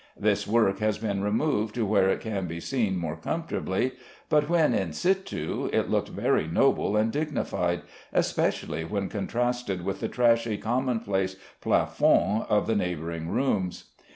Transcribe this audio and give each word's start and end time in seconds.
This 0.19 0.47
work 0.47 0.79
has 0.79 0.97
been 0.97 1.21
removed 1.21 1.75
to 1.75 1.85
where 1.85 2.09
it 2.09 2.21
can 2.21 2.47
be 2.47 2.59
seen 2.59 2.97
more 2.97 3.15
comfortably, 3.15 3.91
but 4.29 4.49
when 4.49 4.73
in 4.73 4.93
situ 4.93 5.69
it 5.71 5.91
looked 5.91 6.09
very 6.09 6.47
noble 6.47 6.97
and 6.97 7.11
dignified, 7.11 7.83
especially 8.11 8.83
when 8.83 9.09
contrasted 9.09 9.85
with 9.85 9.99
the 9.99 10.07
trashy 10.09 10.57
commonplace 10.57 11.35
plafonds 11.61 12.47
of 12.49 12.65
the 12.65 12.75
neighboring 12.75 13.29
rooms. 13.29 13.91